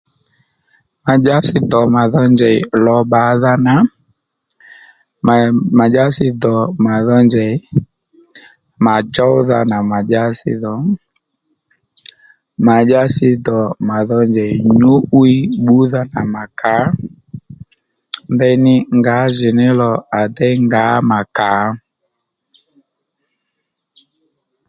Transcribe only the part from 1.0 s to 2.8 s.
Ma dyási dò ma dho njèy